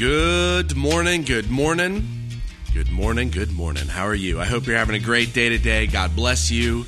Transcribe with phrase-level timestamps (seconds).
[0.00, 2.30] Good morning, good morning,
[2.72, 3.86] good morning, good morning.
[3.86, 4.40] How are you?
[4.40, 5.86] I hope you're having a great day today.
[5.86, 6.86] God bless you.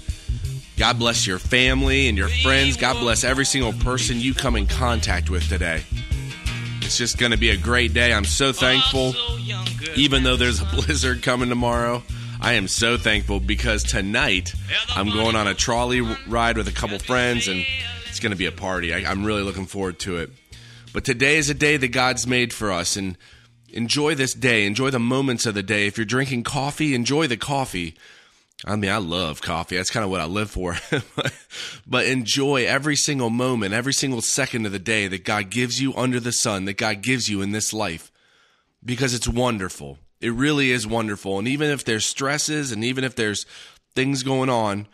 [0.78, 2.78] God bless your family and your friends.
[2.78, 5.82] God bless every single person you come in contact with today.
[6.80, 8.14] It's just going to be a great day.
[8.14, 9.14] I'm so thankful.
[9.94, 12.02] Even though there's a blizzard coming tomorrow,
[12.40, 14.54] I am so thankful because tonight
[14.96, 17.62] I'm going on a trolley ride with a couple friends and
[18.08, 18.94] it's going to be a party.
[18.94, 20.30] I, I'm really looking forward to it.
[20.92, 23.16] But today is a day that God's made for us, and
[23.68, 24.66] enjoy this day.
[24.66, 25.86] Enjoy the moments of the day.
[25.86, 27.96] If you're drinking coffee, enjoy the coffee.
[28.64, 29.76] I mean, I love coffee.
[29.76, 30.76] That's kind of what I live for.
[31.86, 35.94] but enjoy every single moment, every single second of the day that God gives you
[35.94, 38.12] under the sun, that God gives you in this life,
[38.84, 39.98] because it's wonderful.
[40.20, 41.38] It really is wonderful.
[41.38, 43.46] And even if there's stresses and even if there's
[43.96, 44.86] things going on,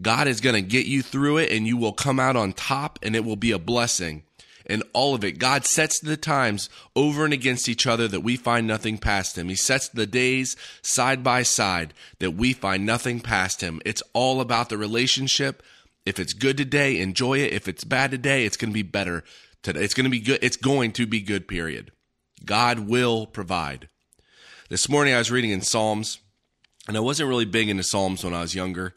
[0.00, 2.98] God is going to get you through it and you will come out on top
[3.02, 4.24] and it will be a blessing
[4.66, 5.38] and all of it.
[5.38, 9.48] God sets the times over and against each other that we find nothing past Him.
[9.48, 13.80] He sets the days side by side that we find nothing past Him.
[13.84, 15.62] It's all about the relationship.
[16.04, 17.52] If it's good today, enjoy it.
[17.52, 19.24] If it's bad today, it's going to be better
[19.62, 19.82] today.
[19.82, 20.38] It's going to be good.
[20.42, 21.92] It's going to be good, period.
[22.44, 23.88] God will provide.
[24.68, 26.18] This morning I was reading in Psalms,
[26.88, 28.94] and I wasn't really big into Psalms when I was younger.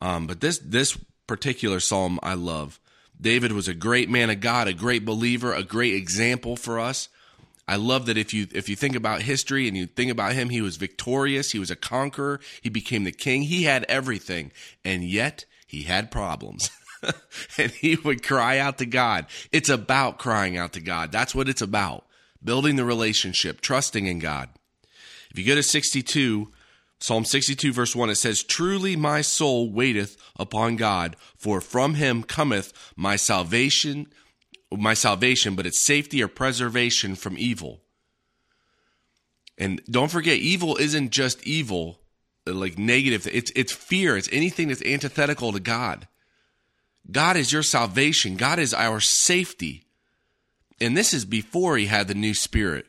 [0.00, 2.80] Um, but this this particular psalm I love.
[3.20, 7.08] David was a great man of God, a great believer, a great example for us.
[7.66, 10.48] I love that if you if you think about history and you think about him,
[10.48, 14.52] he was victorious, he was a conqueror, he became the king, he had everything,
[14.84, 16.70] and yet he had problems.
[17.58, 19.26] and he would cry out to God.
[19.52, 21.12] It's about crying out to God.
[21.12, 22.06] That's what it's about.
[22.42, 24.48] Building the relationship, trusting in God.
[25.30, 26.50] If you go to 62,
[27.00, 32.22] Psalm 62, verse 1, it says, Truly my soul waiteth upon God, for from him
[32.22, 34.08] cometh my salvation,
[34.72, 37.80] my salvation, but it's safety or preservation from evil.
[39.56, 42.00] And don't forget, evil isn't just evil,
[42.46, 43.26] like negative.
[43.30, 44.16] It's it's fear.
[44.16, 46.06] It's anything that's antithetical to God.
[47.10, 48.36] God is your salvation.
[48.36, 49.84] God is our safety.
[50.80, 52.86] And this is before he had the new spirit.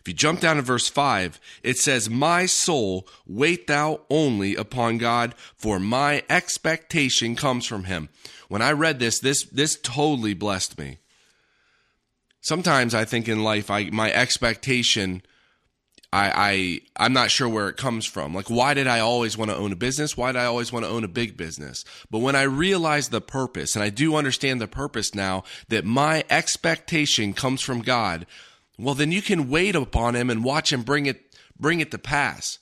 [0.00, 4.98] If you jump down to verse 5, it says, My soul, wait thou only upon
[4.98, 8.08] God, for my expectation comes from him.
[8.48, 10.98] When I read this, this, this totally blessed me.
[12.40, 15.22] Sometimes I think in life, I, my expectation,
[16.12, 18.34] I, I, I'm not sure where it comes from.
[18.34, 20.16] Like, why did I always want to own a business?
[20.16, 21.84] Why did I always want to own a big business?
[22.10, 26.24] But when I realize the purpose, and I do understand the purpose now, that my
[26.30, 28.24] expectation comes from God,
[28.78, 31.98] well then you can wait upon him and watch him bring it bring it to
[31.98, 32.58] pass.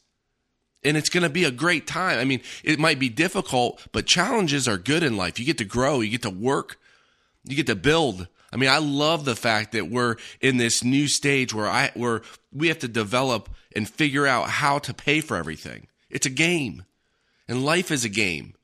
[0.83, 2.19] And it's going to be a great time.
[2.19, 5.39] I mean it might be difficult but challenges are good in life.
[5.39, 6.79] You get to grow you get to work
[7.45, 8.29] you get to build.
[8.53, 12.23] I mean i love the fact that we're in this new stage where i where
[12.53, 15.89] we have to develop and figure out how to pay for everything.
[16.09, 16.85] It's a game.
[17.49, 18.55] And life is a game.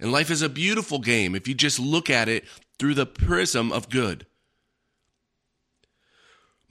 [0.00, 2.44] And life is a beautiful game if you just look at it
[2.78, 4.26] through the prism of good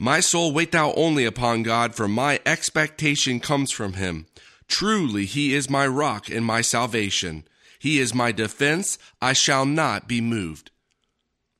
[0.04, 4.26] my soul, wait thou only upon God, for my expectation comes from him.
[4.68, 7.46] Truly, he is my rock and my salvation.
[7.80, 8.98] He is my defense.
[9.22, 10.72] I shall not be moved.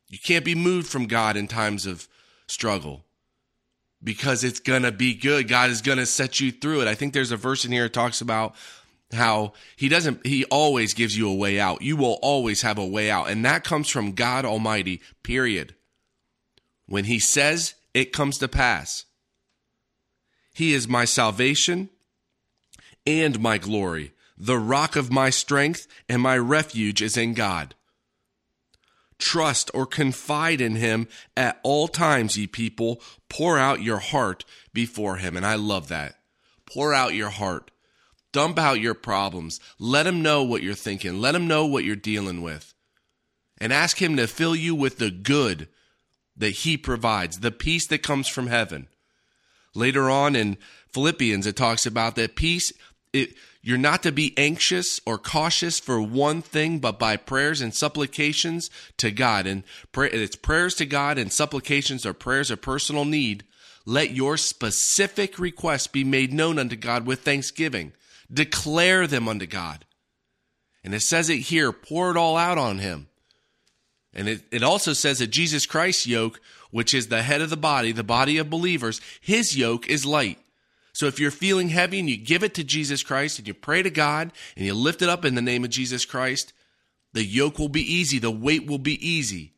[0.10, 2.10] You can't be moved from God in times of
[2.46, 3.06] struggle
[4.04, 5.48] because it's going to be good.
[5.48, 6.90] God is going to set you through it.
[6.90, 8.56] I think there's a verse in here that talks about
[9.14, 11.82] how he doesn't, he always gives you a way out.
[11.82, 13.30] You will always have a way out.
[13.30, 15.76] And that comes from God Almighty, period.
[16.88, 19.06] When he says it comes to pass.
[20.54, 21.90] He is my salvation
[23.06, 24.14] and my glory.
[24.38, 27.76] The rock of my strength and my refuge is in God.
[29.20, 33.02] Trust or confide in him at all times, ye people.
[33.30, 34.44] Pour out your heart
[34.74, 35.38] before him.
[35.38, 36.16] And I love that.
[36.66, 37.72] Pour out your heart.
[38.32, 39.60] Dump out your problems.
[39.80, 41.22] Let him know what you're thinking.
[41.22, 42.74] Let him know what you're dealing with.
[43.60, 45.70] And ask him to fill you with the good
[46.36, 48.88] that he provides, the peace that comes from heaven.
[49.76, 50.58] Later on in
[50.94, 52.72] Philippians, it talks about that peace.
[53.12, 57.74] It, you're not to be anxious or cautious for one thing, but by prayers and
[57.74, 59.48] supplications to God.
[59.48, 63.46] And pray, it's prayers to God and supplications or prayers of personal need.
[63.86, 67.94] Let your specific requests be made known unto God with thanksgiving.
[68.32, 69.86] Declare them unto God.
[70.84, 73.08] And it says it here pour it all out on Him.
[74.14, 76.40] And it, it also says that Jesus Christ's yoke,
[76.72, 80.40] which is the head of the body, the body of believers, his yoke is light.
[80.94, 83.82] So if you're feeling heavy and you give it to Jesus Christ and you pray
[83.82, 86.54] to God and you lift it up in the name of Jesus Christ,
[87.14, 89.54] the yoke will be easy, the weight will be easy.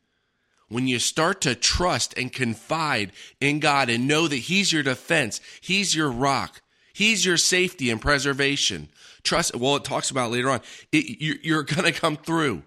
[0.68, 5.40] when you start to trust and confide in God and know that He's your defense,
[5.62, 6.62] He's your rock,
[6.94, 8.90] He's your safety and preservation.
[9.24, 10.62] Trust, well, it talks about later on,
[10.92, 12.64] it, you're, you're going to come through.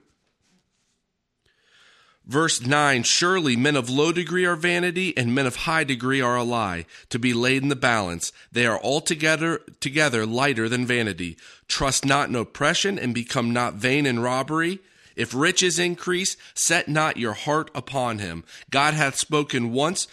[2.29, 6.37] Verse 9 Surely men of low degree are vanity, and men of high degree are
[6.37, 8.33] a lie, to be laid in the balance.
[8.53, 11.39] They are altogether together lighter than vanity.
[11.69, 14.81] Trust not in oppression, and become not vain in robbery.
[15.17, 18.45] If riches increase, set not your heart upon him.
[18.71, 20.07] God hath spoken once.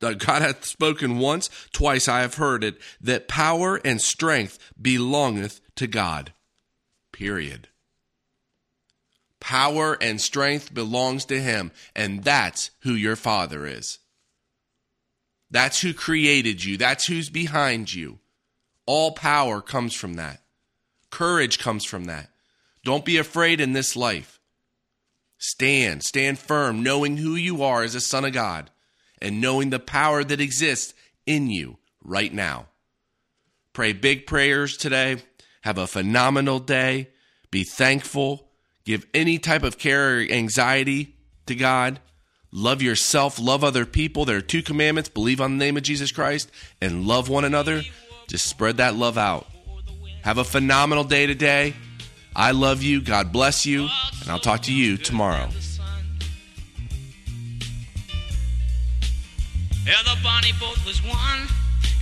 [0.00, 5.86] God hath spoken once, twice I have heard it, that power and strength belongeth to
[5.86, 6.32] God.
[7.12, 7.68] Period.
[9.42, 13.98] Power and strength belongs to him, and that's who your father is.
[15.50, 16.76] That's who created you.
[16.76, 18.20] That's who's behind you.
[18.86, 20.42] All power comes from that.
[21.10, 22.30] Courage comes from that.
[22.84, 24.38] Don't be afraid in this life.
[25.38, 28.70] Stand, stand firm, knowing who you are as a son of God
[29.20, 30.94] and knowing the power that exists
[31.26, 32.68] in you right now.
[33.72, 35.16] Pray big prayers today.
[35.62, 37.08] Have a phenomenal day.
[37.50, 38.51] Be thankful
[38.84, 41.14] Give any type of care or anxiety
[41.46, 42.00] to God.
[42.50, 44.24] Love yourself, love other people.
[44.24, 46.50] There are two commandments believe on the name of Jesus Christ
[46.80, 47.82] and love one another.
[48.26, 49.46] Just spread that love out.
[50.22, 51.74] Have a phenomenal day today.
[52.36, 53.00] I love you.
[53.00, 53.88] God bless you.
[54.20, 55.48] And I'll talk to you tomorrow.
[59.84, 60.16] Yeah, the
[60.60, 61.48] boat was one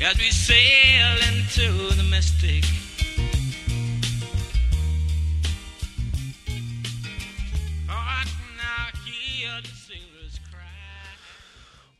[0.02, 2.64] as we sail into the mystic.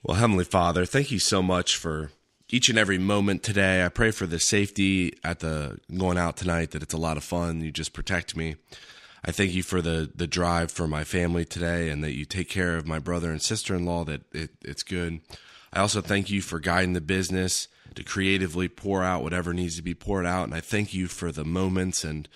[0.02, 2.10] Well, Heavenly Father, thank you so much for
[2.48, 3.84] each and every moment today.
[3.84, 7.24] I pray for the safety at the going out tonight, that it's a lot of
[7.24, 7.60] fun.
[7.60, 8.56] You just protect me.
[9.22, 12.48] I thank you for the the drive for my family today, and that you take
[12.48, 14.04] care of my brother and sister in law.
[14.04, 15.20] That it, it's good.
[15.70, 19.82] I also thank you for guiding the business to creatively pour out whatever needs to
[19.82, 22.26] be poured out, and I thank you for the moments and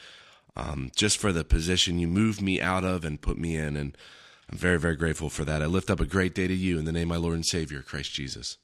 [0.54, 3.74] um, just for the position you moved me out of and put me in.
[3.74, 3.96] And
[4.50, 5.62] I'm very, very grateful for that.
[5.62, 7.46] I lift up a great day to you in the name of my Lord and
[7.46, 8.58] Savior, Christ Jesus.